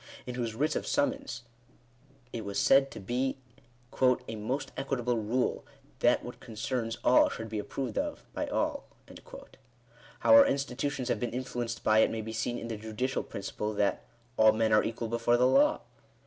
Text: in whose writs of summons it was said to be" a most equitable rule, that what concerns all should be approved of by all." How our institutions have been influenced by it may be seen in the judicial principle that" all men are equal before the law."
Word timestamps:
in 0.25 0.33
whose 0.33 0.55
writs 0.55 0.75
of 0.75 0.87
summons 0.87 1.43
it 2.33 2.43
was 2.43 2.57
said 2.57 2.89
to 2.89 2.99
be" 2.99 3.37
a 4.27 4.35
most 4.35 4.71
equitable 4.75 5.19
rule, 5.19 5.63
that 5.99 6.23
what 6.23 6.39
concerns 6.39 6.97
all 7.03 7.29
should 7.29 7.47
be 7.47 7.59
approved 7.59 7.99
of 7.99 8.25
by 8.33 8.47
all." 8.47 8.85
How 10.21 10.33
our 10.33 10.47
institutions 10.47 11.07
have 11.09 11.19
been 11.19 11.29
influenced 11.35 11.83
by 11.83 11.99
it 11.99 12.09
may 12.09 12.21
be 12.21 12.33
seen 12.33 12.57
in 12.57 12.67
the 12.67 12.77
judicial 12.77 13.21
principle 13.21 13.75
that" 13.75 14.03
all 14.37 14.53
men 14.53 14.73
are 14.73 14.83
equal 14.83 15.07
before 15.07 15.37
the 15.37 15.45
law." 15.45 15.81